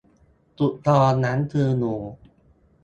[0.57, 1.95] สุกรนั้นคือหมู